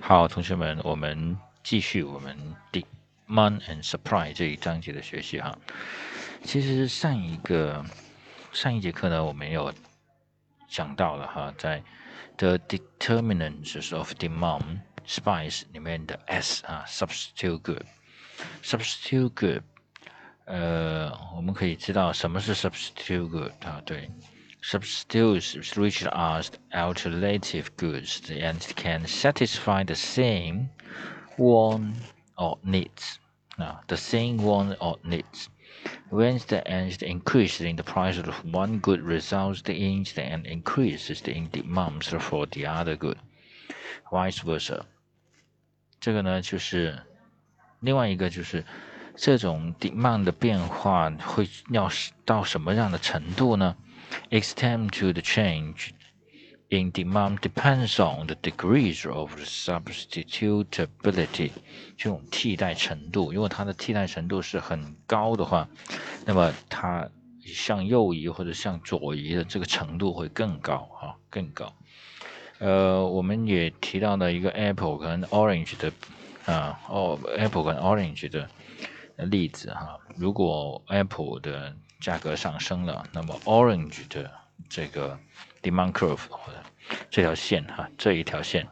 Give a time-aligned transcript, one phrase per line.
[0.00, 2.36] 好，同学们，我们继续我们
[2.70, 5.56] demand and supply 这一章节的学习哈。
[6.44, 7.84] 其实上一个
[8.52, 9.72] 上一节课呢，我们有
[10.68, 11.82] 讲到了哈，在
[12.36, 19.62] the determinants of demand spice 里面的 S 啊，substitute good，substitute good，
[20.44, 23.82] 呃，我们可以知道什么是 substitute good 啊？
[23.84, 24.08] 对。
[24.65, 26.43] substitutes which are
[26.73, 30.69] alternative goods and can satisfy the same
[31.37, 31.95] want
[32.37, 33.19] or needs.
[33.57, 35.49] Now, the same want or needs.
[36.09, 41.49] When the end increase in the price of one good results in an increase in
[41.51, 43.17] demand for the other good,
[44.11, 44.85] vice versa.
[45.99, 46.99] 这个呢，就是
[47.79, 48.63] 另外一个就是
[49.15, 51.89] 这种 demand 的变化会要
[52.25, 53.75] 到什么样的程度呢
[54.30, 55.90] ？extent to the change
[56.68, 61.52] in demand depends on the degrees of substitutability
[61.96, 63.32] 这种替代程度。
[63.32, 65.68] 如果它的替代程度是很高的话，
[66.24, 67.08] 那么它
[67.44, 71.72] 向右移或者向左移的这个程度会更高啊，更高。
[72.58, 75.92] 呃，我们也提到了一个 Apple 跟 Orange 的
[76.46, 78.50] 啊，哦，Apple 跟 Orange 的
[79.18, 80.00] 例子哈。
[80.16, 84.30] 如果 Apple 的价格上升了，那么 orange 的
[84.68, 85.18] 这个
[85.62, 86.58] demand curve 或者
[87.10, 88.66] 这条线哈，这一条线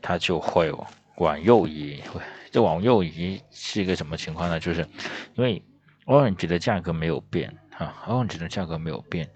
[0.00, 0.72] 它就会
[1.16, 2.02] 往右移。
[2.50, 4.58] 这往右移是一个什么情况呢？
[4.58, 4.80] 就是
[5.34, 5.62] 因为
[6.06, 9.28] orange 的价格没有变哈，orange 的价格没有变，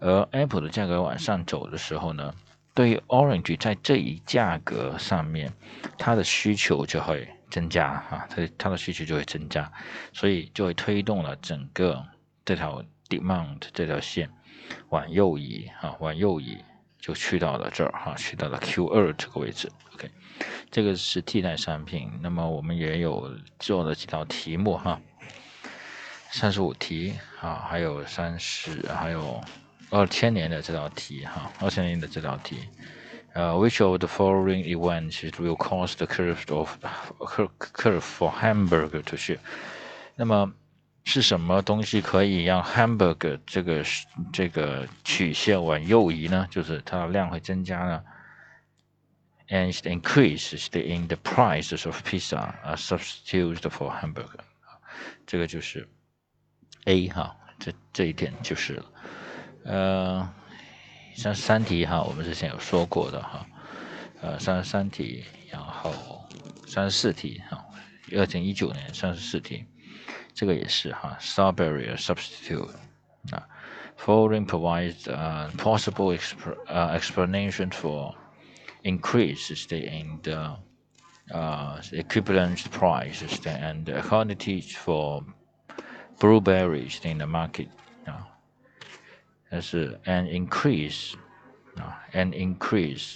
[0.00, 2.34] 而 apple 的价格往上走的时候呢，
[2.74, 5.52] 对于 orange 在这一价格上面，
[5.96, 9.70] 它的需求就会增加哈，它它的需求就会增加，
[10.12, 12.04] 所以就会推动了整个。
[12.44, 14.30] 这条 demand 这条线
[14.90, 16.58] 往右移啊，往右移
[16.98, 19.70] 就去到了这儿哈，去到了 Q 二这个位置。
[19.94, 20.10] OK，
[20.70, 22.10] 这个是替代商品。
[22.20, 25.00] 那么我们也有做了几道题目哈，
[26.30, 29.40] 三十五题啊，还有三十，还有
[29.90, 32.68] 二千年的这道题哈，二千年的这道题。
[33.34, 36.76] 呃，Which of the following events will cause the curve of
[37.58, 39.38] curve for hamburger to shift？
[40.14, 40.52] 那么
[41.04, 43.84] 是什么东西可以让 hamburger 这个
[44.32, 46.48] 这个曲线往右移呢？
[46.50, 48.02] 就是它的量会增加呢
[49.48, 54.40] ？And increases in the prices of pizza are substituted for hamburger。
[55.26, 55.86] 这个就是
[56.84, 58.86] A 哈，这这一点就是了。
[59.64, 60.34] 呃，
[61.14, 63.46] 三十三题哈，我们之前有说过的哈。
[64.22, 66.26] 呃，三十三题，然后
[66.66, 67.62] 三十四题哈，
[68.12, 69.66] 二零一九年三十四题。
[70.33, 72.69] 这个也是哈，strawberry substitute
[73.31, 73.47] 啊，
[73.97, 76.37] following provides a possible exp
[76.67, 78.15] uh, explanation for
[78.83, 80.57] increases in the
[81.33, 85.23] uh, equivalent prices and quantities for
[86.19, 87.67] blueberries in the market
[88.05, 88.27] 啊，
[89.49, 91.13] 但是 an increase
[91.75, 93.15] 啊，an increase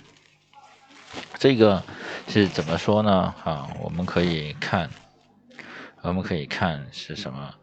[1.38, 1.84] 这个
[2.28, 3.34] 是怎么说呢？
[3.44, 4.90] 啊，我们可以看。
[6.03, 7.55] 我们可以看是什么，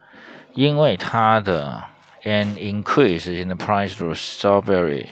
[0.53, 1.83] 因为它的
[2.23, 5.07] an increase in the price of strawberry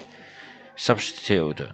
[0.78, 1.68] substitute，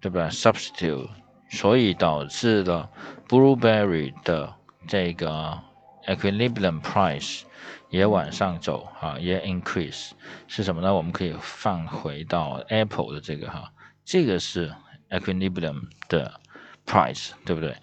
[0.00, 1.08] 对吧？substitute，
[1.50, 2.90] 所以导致了
[3.28, 4.54] blueberry 的
[4.86, 5.58] 这个
[6.06, 7.42] equilibrium price
[7.88, 10.10] 也往上走哈，也 increase
[10.46, 10.94] 是什么呢？
[10.94, 13.72] 我们可以放回到 apple 的这个哈，
[14.04, 14.72] 这个是
[15.10, 16.40] equilibrium 的。
[16.86, 17.76] Price 对不对？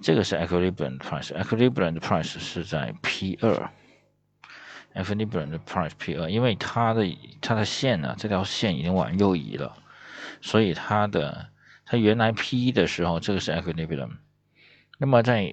[0.00, 3.70] 这个是 equilibrium price，equilibrium price 是在 P 二
[4.94, 7.06] ，equilibrium price P 二，因为它的
[7.40, 9.76] 它的线呢，这条线已经往右移了，
[10.40, 11.48] 所以它的
[11.84, 14.16] 它原来 P 一的时候，这个是 equilibrium，
[14.98, 15.52] 那么在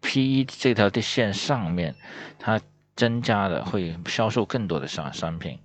[0.00, 1.94] P 一这条的线上面，
[2.38, 2.60] 它
[2.94, 5.58] 增加的会销售更多的商商品。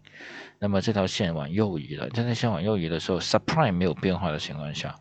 [0.63, 4.95] 那么这条线往右移了，这条线往右移的时候，supply 没有变化的情况下，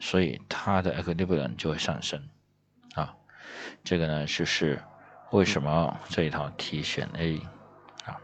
[0.00, 2.20] 所以它的 equilibrium 就会上升，
[2.94, 3.14] 啊，
[3.84, 4.82] 这个呢就是
[5.30, 7.38] 为什么这一套题选 A，
[8.04, 8.18] 啊，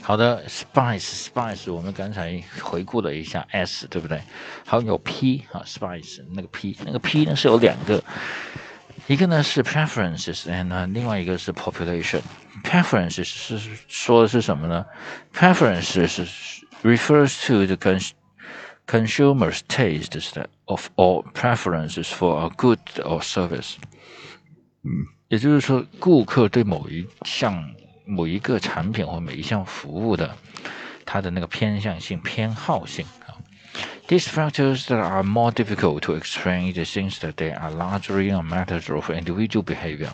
[0.00, 4.22] 好的，spice spice 我们刚才回顾了一下 S 对不对？
[4.64, 8.00] 还有 P 啊，spice 那个 P 那个 P 呢是有两个。
[9.07, 14.85] 一个呢是 preferences，and 另外一个是 population。preferences 是说的是什么呢？
[15.33, 17.75] preferences 是 refers to the
[18.85, 23.75] consumer's taste of or preferences for a good or service。
[24.83, 24.89] 嗯，
[25.29, 27.71] 也就是说，顾客对某一项、
[28.05, 30.35] 某一个产品或每一项服务的，
[31.05, 33.20] 他的那个偏向性、偏好性啊。
[34.07, 38.41] These factors that are more difficult to explain the things that they are largely a
[38.41, 40.11] matter of individual behavior。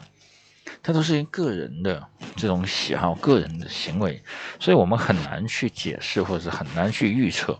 [0.81, 2.05] 它都是个人的
[2.35, 4.21] 这种喜好、个人的行为，
[4.59, 7.57] 所以我们很难去解释，或者很难去预测。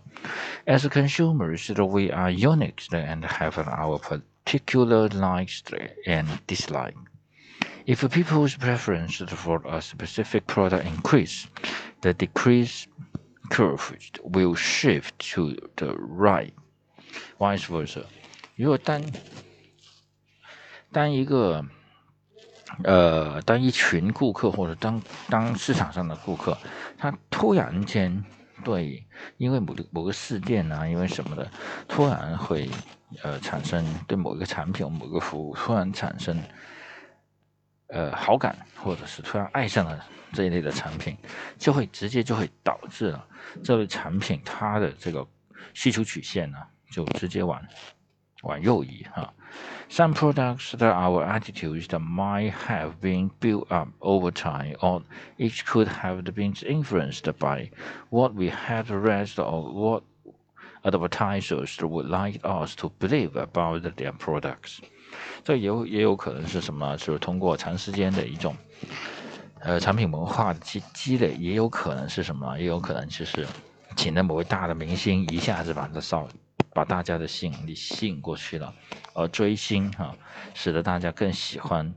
[0.66, 5.62] As consumers, we are unique and have our particular likes
[6.06, 6.96] and dislikes.
[7.86, 11.46] If people's preference for a specific product increase,
[12.02, 12.86] the decrease
[13.51, 13.93] curve
[14.23, 16.53] will shift to the right,
[17.39, 18.05] vice versa.
[18.57, 19.03] 如果单
[20.93, 21.65] 单一个
[22.85, 26.57] 呃，当一群顾客或者当当市场上的顾客，
[26.97, 28.25] 他突然间
[28.65, 29.07] 对
[29.37, 31.51] 因为某某个事件啊，因为什么的，
[31.89, 32.69] 突然会
[33.23, 36.43] 呃产生对某一个产品、某个服务突然产生。
[37.88, 41.16] 呃，好感，或者是突然爱上了这一类的产品，
[41.58, 43.28] 就会直接就会导致了
[43.64, 45.28] 这类产品它的这个
[45.74, 46.58] 需求曲线呢，
[46.92, 47.62] 就直接往
[48.42, 49.34] 往右移哈。
[49.90, 55.04] Some products that our attitudes that might have been built up over time, or
[55.38, 57.70] each could have been influenced by
[58.10, 60.04] what we had read or what
[60.84, 64.82] advertisers would like us to believe about their products.
[65.45, 66.97] 这也有也有可能是什么？
[66.97, 68.55] 就是通过长时间的一种，
[69.61, 72.59] 呃，产品文化的积积累，也有可能是什么？
[72.59, 73.47] 也有可能就是
[73.97, 76.29] 请的某位大的明星一下子把这少，
[76.75, 78.75] 把大家的吸引力吸引过去了，
[79.15, 80.15] 而追星哈，
[80.55, 81.95] 使得大家更喜欢。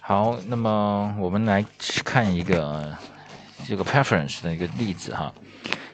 [0.00, 1.64] 好，那么我们来
[2.04, 2.96] 看一个
[3.66, 5.34] 这个 preference 的一个例子哈。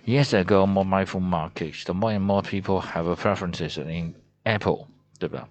[0.07, 4.87] Years ago, more mindful markets, the more and more people have preferences in Apple，
[5.19, 5.49] 对吧？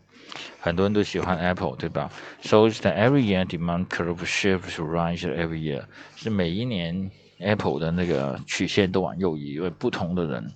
[0.61, 2.11] 很多人都喜欢 Apple，对吧？
[2.43, 5.85] So that every year demand curve shifts to rise every year，
[6.17, 10.53] 是每一年 Apple 的那个曲线都往右移，因为不同的人，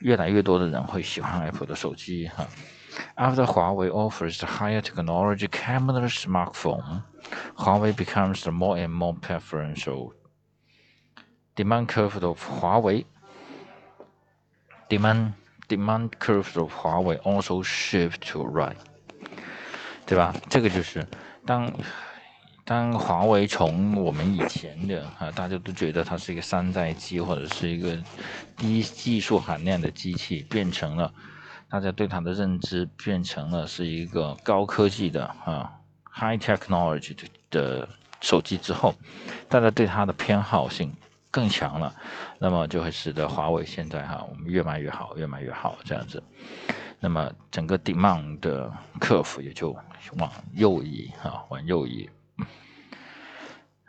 [0.00, 2.46] 越来越多的人会喜欢 Apple 的手机哈。
[3.16, 7.02] After Huawei offers the higher technology camera smartphone,
[7.56, 10.12] Huawei becomes the more and more preferential.
[11.54, 13.04] Demand curve of Huawei
[14.88, 15.34] demand
[15.67, 18.75] demand curve of Huawei also shift to right，
[20.05, 20.33] 对吧？
[20.49, 21.05] 这个就是
[21.45, 21.71] 当
[22.63, 27.97] 当华为从我们以前的啊，大家都觉得它是一个山寨机或者是一个
[28.57, 31.13] 低技术含量的机器，变成了
[31.69, 35.71] 大家对它的认知变成了是一个高科技的啊
[36.11, 37.15] high technology
[37.51, 37.87] 的
[38.21, 38.95] 手机之后，
[39.47, 40.91] 大家对它的偏好性。
[41.35, 41.93] 更强了，
[42.39, 46.23] 那么就会使得华为现在哈，我们越卖越好，越卖越好这样子。
[47.01, 48.71] 那么整个 demand 的
[49.01, 49.75] 客服也就
[50.17, 52.09] 往右移哈，往右移。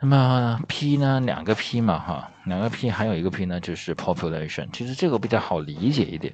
[0.01, 4.67] 那么 P 呢，两个 P 嘛哈，两个 P 还有一个 P 呢，就是 population。
[4.73, 6.33] 其实这个比较好理解一点。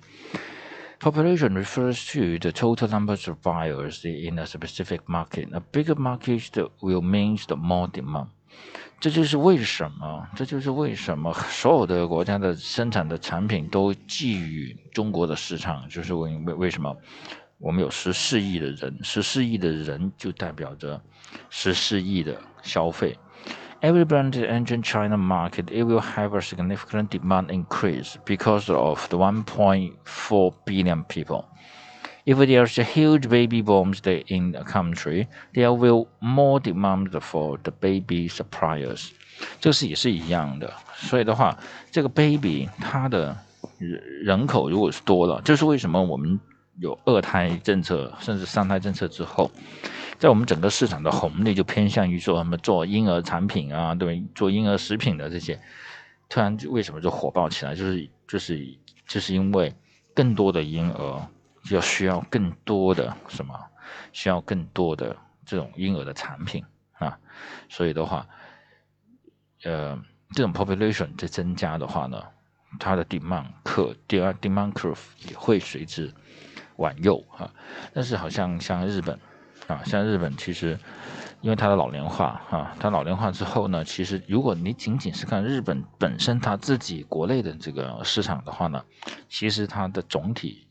[1.00, 5.48] Population refers to the total number of buyers in a specific market.
[5.54, 6.50] A bigger market
[6.82, 8.30] will means the more demand.
[9.04, 16.96] 这就是为什么，这就是为什么所有的国家的生产的产品都寄予中国的市场，就是为为为什么
[17.58, 21.02] 我们有十四亿的人，十四亿的人就代表着
[21.50, 23.20] 十四亿的消费。
[23.82, 30.54] Every brand entering China market, it will have a significant demand increase because of the 1.4
[30.64, 31.44] billion people.
[32.26, 33.94] If there's a huge baby boom
[34.28, 39.10] in a country, there will more demand for the baby suppliers。
[39.60, 40.74] 这是也是一样的。
[40.96, 41.58] 所以的话，
[41.92, 43.38] 这个 baby 它的
[43.78, 46.40] 人人口如果是多了，这是为什么我们
[46.80, 49.52] 有二胎政策，甚至三胎政策之后，
[50.18, 55.60] 在我们整个市场的红利就偏向于做什么做婴儿产品啊，对，做婴儿食品的这些，
[56.30, 57.76] 突然为什么就火爆起来？
[57.76, 59.74] 就是就是就是因为
[60.16, 61.28] 更多的婴儿。
[61.64, 63.60] 就需要更多的什么？
[64.12, 65.16] 需要更多的
[65.46, 67.18] 这种婴儿的产品啊，
[67.70, 68.26] 所以的话，
[69.64, 70.00] 呃，
[70.32, 72.24] 这种 population 在增加的话呢，
[72.80, 76.12] 它的 demand 客第二 demand curve 也会随之
[76.78, 77.52] 往右哈。
[77.94, 79.20] 但是好像像日本
[79.68, 80.80] 啊，像日本其实
[81.42, 88.84] 因为它的老龄化啊，它老龄化之后呢，其实如果你仅仅是看日本本身它自己国内的这个市场的话呢，
[89.28, 90.68] 其实它的总体。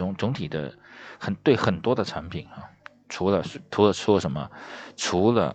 [0.00, 0.72] 总总体的
[1.18, 2.64] 很对很多的产品啊，
[3.10, 4.50] 除了除了说什么，
[4.96, 5.54] 除了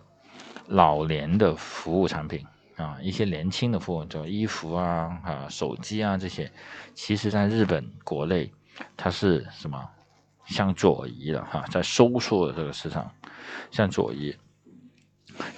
[0.67, 6.51] 老年的服务产品啊，一些年轻的服务，就衣服啊啊手机啊这些，
[6.93, 8.53] 其实在日本国内
[8.95, 9.89] 它是什么
[10.45, 13.11] 向左移的哈，在收缩的这个市场
[13.71, 14.37] 向左移，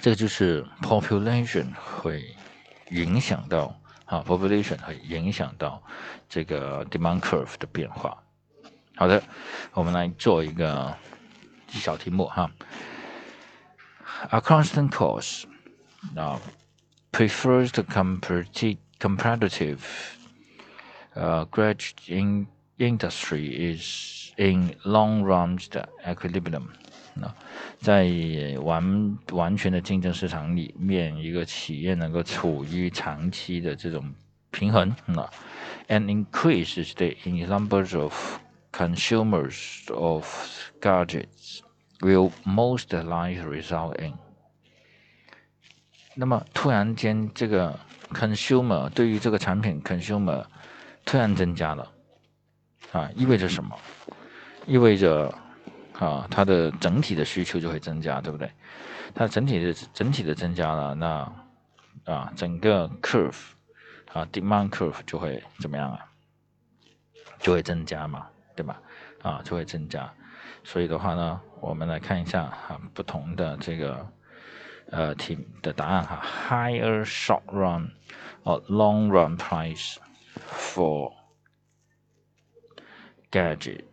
[0.00, 2.24] 这个就是 population 会
[2.90, 5.82] 影响到啊，population 会影响到
[6.26, 8.16] 这个 demand curve 的变化。
[8.98, 9.22] 好的，
[9.74, 10.92] 我们来做一个
[11.68, 12.50] 小题目哈。
[14.30, 15.44] A constant cost
[16.16, 16.40] now
[17.12, 19.78] prefers to compete competitive
[21.14, 26.64] uh, graduate in industry is in long run the equilibrium。
[27.14, 27.32] 那
[27.78, 28.10] 在
[28.60, 34.12] 完完全的竞争市场里面，一个企业能够处于长期的这种
[34.50, 34.92] 平衡。
[35.06, 35.30] 那
[35.86, 38.12] an increase is the in numbers of
[38.78, 40.24] consumers of
[40.80, 41.62] gadgets
[42.00, 44.14] will most likely result in。
[46.14, 47.76] 那么突然间，这个
[48.12, 50.44] consumer 对于这个产品 consumer
[51.04, 51.92] 突然增加了，
[52.92, 53.76] 啊，意味着什么？
[54.64, 55.34] 意味着
[55.98, 58.48] 啊，它的整体的需求就会增加，对不对？
[59.12, 61.32] 它整体的整体的增加了，那
[62.04, 63.34] 啊，整个 curve
[64.12, 65.98] 啊，demand curve 就会怎么样啊？
[67.40, 68.28] 就会增加嘛。
[68.58, 68.82] 对吧？
[69.22, 70.12] 啊，就会增加。
[70.64, 74.04] 所以的话呢，我们来看一下哈，不同的这个
[74.90, 76.20] 呃题的答案哈。
[76.48, 77.92] Higher short run
[78.42, 79.98] or long run price
[80.48, 81.12] for
[83.30, 83.84] gadget.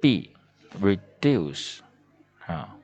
[0.00, 0.34] B
[0.80, 1.78] reduce
[2.46, 2.76] 啊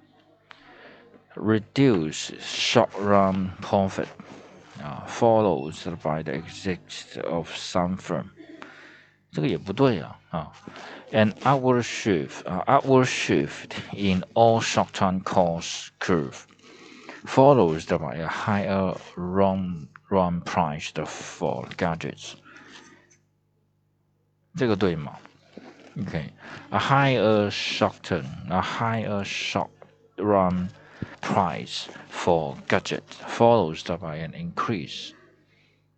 [1.34, 4.06] ，reduce short run profit。
[4.81, 8.25] 啊，follows by the exit of some firm，
[9.31, 10.51] 这个也不对啊啊，
[11.11, 16.45] an upward shift 啊，upward shift in all short-term cost curve
[17.25, 22.33] follows by a higher run run price for gadgets，
[24.55, 25.13] 这个对吗？
[26.01, 29.69] OK，a higher short-term，a higher short
[30.17, 30.69] run
[31.21, 35.13] price for gadget follows by an increase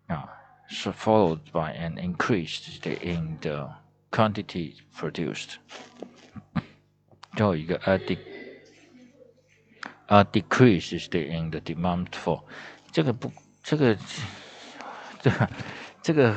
[0.09, 0.25] uh,
[0.69, 3.69] so followed by an increase in the
[4.12, 5.57] quantity produced
[7.35, 8.17] 最后一个 a de
[10.07, 12.41] a decrease in the demand for
[12.91, 13.31] 这个不
[13.63, 13.97] 这个
[15.21, 15.50] 这个
[16.01, 16.35] 这个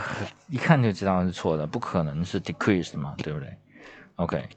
[0.49, 3.55] 一看就知道是错的，不可能是 decrease 嘛，对不对？
[4.17, 4.49] OK。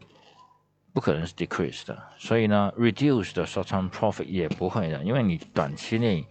[0.96, 6.26] 不可能是 decrease 的，所以呢，reduce 的 short-term profit 也不会的，因为你短期内，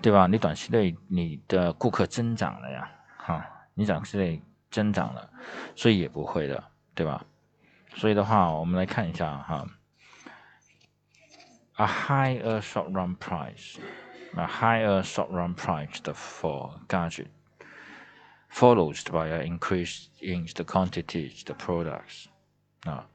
[0.00, 0.26] 对吧？
[0.26, 5.30] 你短期内你的顾客增长了呀，哈，你短期内增长了，
[5.76, 7.22] 所以也不会的，对吧？
[7.96, 9.66] 所以的话，我们来看一下哈
[11.74, 17.26] ，a higher short-run price，a higher short-run price for gadget
[18.50, 22.24] follows by an increase in the quantities the products
[22.84, 23.06] 啊。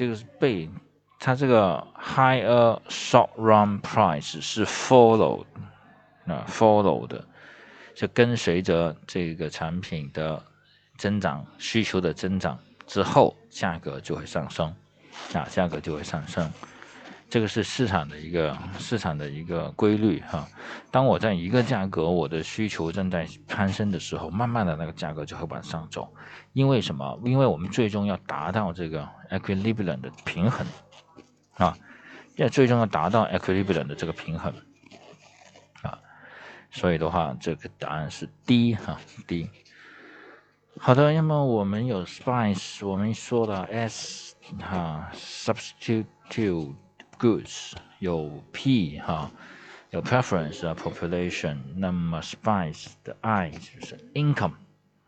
[0.00, 0.66] 这个是被
[1.18, 5.44] 它这个 higher short run price 是 follow
[6.26, 7.22] 啊 follow 的，
[7.94, 10.42] 就跟随着这个产品的
[10.96, 14.74] 增长需求的增长之后，价格就会上升
[15.34, 16.50] 啊，价格就会上升。
[17.30, 20.48] 这个是市场的一个市场的一个规律哈。
[20.90, 26.12] 当我在一个价格，我的需求正在攀升的时候，慢慢的那个价格就会往上走。
[26.52, 27.20] 因为什么？
[27.24, 30.66] 因为我们最终要达到这个 equilibrium 的平衡
[31.54, 31.78] 啊，
[32.34, 34.52] 要最终要达到 equilibrium 的这个平衡
[35.82, 35.96] 啊。
[36.72, 39.48] 所以的话，这个答案是 D 哈 D。
[40.78, 46.74] 好的，那么我们有 spice，我们说了 S 哈 substitute。
[47.19, 49.31] goods 有 P 哈，
[49.89, 54.53] 有 preference 啊 population，那么 spice 的 I 就是 income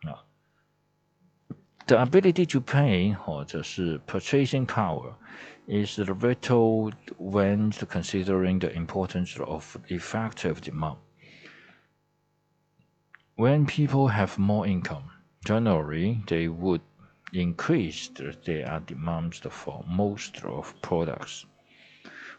[0.04, 0.24] 啊，
[1.86, 5.14] the ability to pay 或者是 purchasing power
[5.68, 10.98] is the vital when considering the importance of effective demand.
[13.36, 15.04] When people have more income,
[15.44, 16.82] generally they would
[17.34, 21.46] increase their demands for most of products.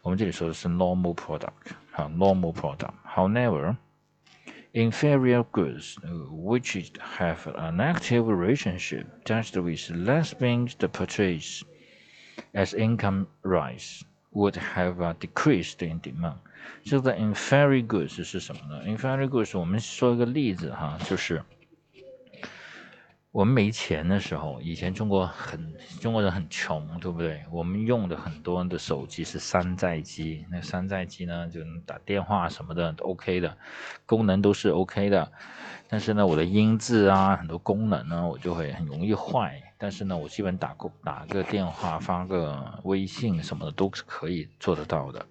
[0.03, 3.77] 我们这里说的是 normal product，好，normal product。However,
[4.73, 5.97] inferior goods
[6.31, 11.63] which have an active relationship just with less being the purchase
[12.55, 16.37] as income rise would have a decreased in demand。
[16.85, 18.85] 这个 inferior goods 是什么呢？
[18.87, 21.43] inferior goods 我们说一个例子哈，就是。
[23.34, 27.42] 我们没钱的时候，以前中国很中国人很穷，对不对？
[27.52, 33.58] 我们用的很多的手机是山寨机，那山寨机呢就打电话什么的都 OK 的，
[34.06, 35.32] 功能都是 OK 的。
[35.90, 39.60] 但是呢，我的音质啊，很多功能呢，我就会很容易坏。
[39.80, 45.26] 但是呢，我基本打过打个电话、发个微信什么的都是可以做得到的。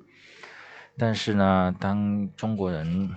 [0.98, 3.10] 但是呢，当中国人，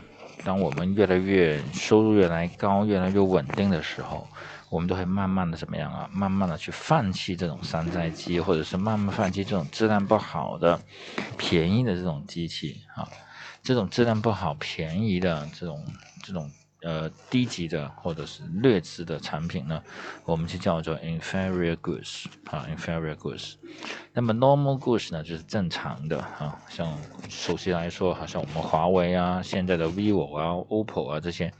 [0.45, 4.27] 当我们越来越收入越来越高、越来越稳定的时候，
[4.69, 6.07] 我们都会慢慢的怎么样啊？
[6.13, 10.79] 慢慢的去放弃这种山寨机，或者是慢慢放弃这种质量不好的、
[11.37, 13.09] 便宜的这种机器啊。
[13.63, 15.83] 这种质量不好、便宜的这种
[16.23, 16.51] 这种。
[16.85, 19.81] 呃，低级的或者是劣质的产品呢，
[20.23, 23.55] 我们就叫做 inferior goods 啊，inferior goods。
[24.13, 26.95] 那么 normal goods 呢，就是正常的啊，像
[27.27, 31.51] 首先来说，好像我们华为啊，现在的 vivo 啊，oppo 啊这些，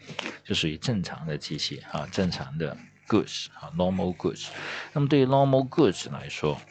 [0.44, 2.78] 就属于正常的机器啊，正常的
[3.08, 4.50] goods 啊，normal goods。
[4.94, 6.62] 那么对于 normal goods 来说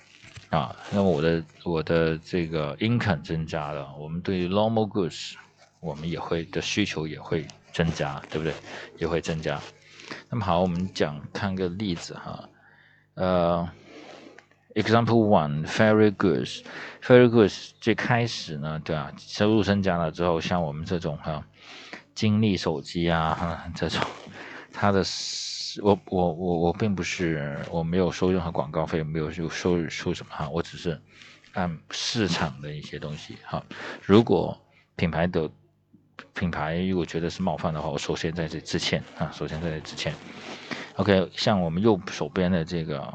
[0.51, 5.35] 啊，那么我的我的这个 income 增加了，我们对于 normal goods，
[5.85, 7.47] 我们也会的需求也会。
[7.75, 8.55] 增加对不对？
[8.99, 9.61] 也会增加。
[10.31, 12.49] 那么好，我们讲看个例子哈。
[13.15, 13.69] 呃
[14.77, 17.51] ，example one，very good，very good。
[17.81, 21.45] 最开始呢，对啊，收入增加了之后，像我们这种哈，
[22.15, 24.01] 金立手机啊哈 这种，
[24.73, 25.03] 它的
[25.83, 31.03] 我我我我并不是我没有收任何广告费，没有收收收什么哈，我只是
[31.55, 33.65] 按市场的一些东西哈。
[34.01, 34.57] 如果
[34.95, 35.51] 品牌的
[36.35, 40.13] 品牌如果觉得是冒犯的话，我首先在这致歉啊，首先在这致歉
[40.97, 43.15] ，OK，像我们右手边的这个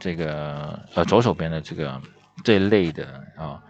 [0.00, 2.00] 这个呃左手边的这个
[2.42, 3.62] 这一类的啊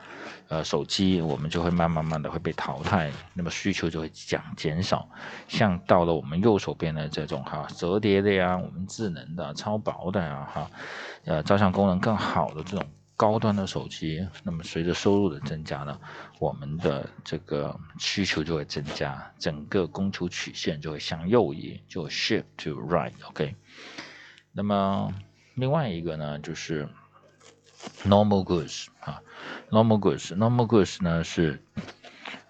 [0.49, 5.09] 呃手机，我们就会慢慢慢的会被淘汰，那么需求就会减减少。
[5.47, 10.71] 像到了我们右手边的这种哈折叠的呀，我们智能的超薄的呀哈，
[11.27, 12.87] 呃照相功能更好的这种。
[13.17, 15.99] 高端的手机，那么随着收入的增加呢，
[16.39, 23.57] 我们的这个需求就会增加，整个供求曲线就会向右移，就 shift to right，OK。
[24.53, 25.13] 那么
[25.55, 26.89] 另外一个呢，就是
[28.05, 29.23] normal goods 啊
[29.71, 31.63] ，normal goods，normal goods 呢是。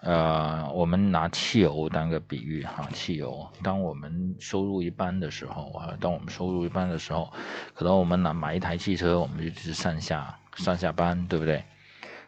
[0.00, 7.32] 呃，我们拿汽油当个比喻哈，汽油，当我们收入一般的时候啊，当我们收入一般的时候，
[7.75, 11.62] 可能我们拿买一台汽车，我们就是上下上下班，对不对？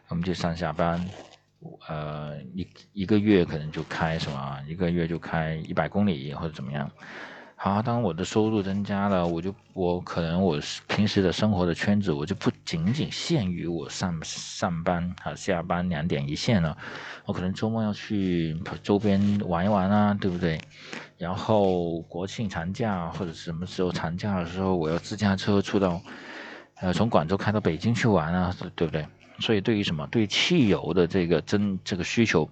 [0.07, 1.03] 我们就上下班，
[1.87, 6.89] 呃，一一个月可能就开什么，一个月就开一百公里或者怎么样。
[7.61, 16.77] 好，当我的收入增加了，我就我可能我平时的生活的圈子，我就不仅仅限于我上上班啊下班两点一线了，
[17.25, 20.57] 我可能周末要去周边玩一玩啊，对不对？
[21.17, 26.01] 然后国庆长假或者什么时候长假的时候，我要自驾车出到
[26.81, 29.05] 呃从广州开到北京去玩啊，对不对？
[29.39, 32.49] 所以对于什么对汽油的这个增这个需求，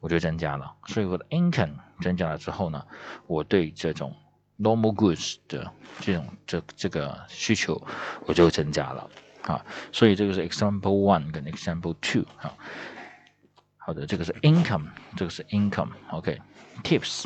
[0.00, 2.84] 我就增加了，所以我的 income 增加了之后呢，
[3.26, 4.14] 我对这种
[4.58, 7.80] normal goods 的这种这这个需求
[8.26, 9.08] 我就增加了
[9.42, 12.52] 啊，所以这个是 example one 跟 example two 啊。
[13.78, 14.86] 好的，这个是 income，
[15.16, 16.40] 这个是 income，OK。
[16.82, 17.24] Tips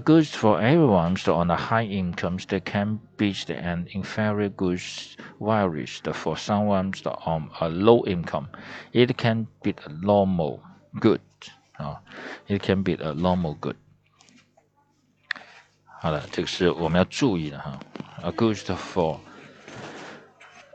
[0.00, 1.16] goods for everyone.
[1.16, 6.92] So on the high incomes, they can be an inferior goods varies for someone
[7.26, 8.48] on a low income.
[8.92, 10.60] It can be a normal
[11.00, 11.20] good.
[11.76, 12.00] 啊，
[12.48, 13.76] it can be a normal good.
[16.00, 17.78] 好了，这个是我们要注意的哈。
[18.22, 19.18] A good for，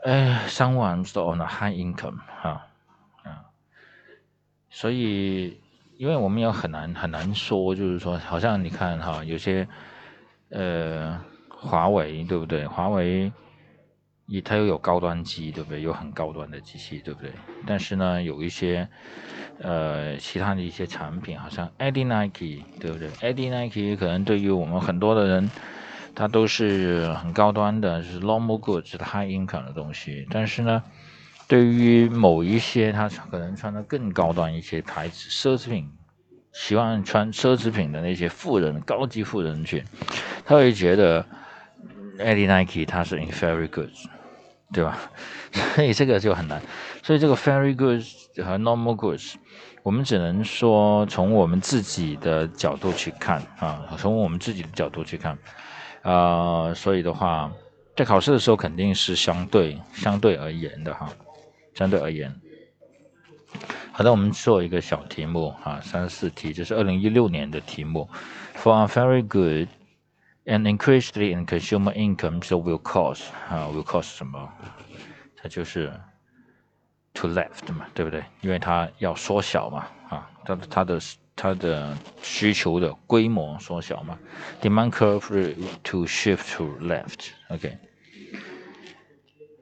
[0.04, 2.66] 哎，someone on a high income 哈
[3.24, 3.44] 啊，
[4.70, 5.60] 所以，
[5.97, 9.67] 因为我们也很难很难说，就是说，好像你看哈，有些
[10.49, 12.65] 呃，华为对不对？
[12.67, 13.31] 华为。
[14.27, 15.83] 也它又有高端机，对不对？
[15.83, 17.31] 有很高端的机器，对不对？
[17.67, 18.89] 但是呢，有一些
[19.59, 25.51] 呃其他的一些产品，好像 a d i Nike，对不对 a d i Nike 可能对于我们很多的人，
[26.15, 30.25] 它都是很高端的，就是 normal goods，是 high income 的东西。
[30.31, 30.81] 但是呢，
[31.47, 35.89] 对于某一些他可能穿的更高端一些牌子奢侈品，
[36.53, 39.83] 喜欢穿奢侈品的那些富人、高级富人群，
[40.45, 41.25] 他会觉得
[42.19, 44.05] a d i Nike 它是 inferior goods。
[44.73, 44.97] 对吧？
[45.75, 46.59] 所以这个就很难。
[47.03, 48.01] 所以这个 very good
[48.43, 49.35] 和 normal goods，
[49.83, 55.37] 我们只能说从我们自己的角度去看啊，从我们自己的角度去看
[56.01, 56.73] 啊。
[56.73, 57.51] 所以的话，
[57.95, 61.07] 在考试的时候肯定是相对相对而言的哈，
[61.74, 62.34] 相对而言。
[63.92, 68.08] 好的，我们做一个小题目哈，三四题，这是二零一六年的题目。
[68.56, 69.68] For a very good
[70.46, 74.50] An increase in consumer income so will cause 啊，will cause 什么？
[75.36, 75.92] 它就是
[77.14, 78.24] to left 嘛，对不对？
[78.40, 81.00] 因为它要缩小嘛，啊，它它的
[81.36, 84.18] 它的需求的规模缩小嘛。
[84.62, 87.32] Demand curve to shift to left.
[87.50, 87.76] Okay.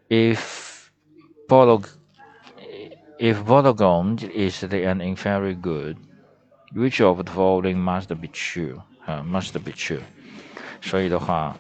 [0.09, 0.91] If
[1.49, 1.83] follow
[3.23, 5.97] If Vodafone is the end inferior good,
[6.73, 8.83] which of the following must be true?
[9.07, 10.03] 啊，must be true。
[10.81, 11.57] 所以的话，